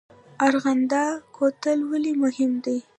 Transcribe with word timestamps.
ارغنده 0.47 1.03
کوتل 1.35 1.79
ولې 1.91 2.11
مهم 2.23 2.51
دی؟ 2.63 2.77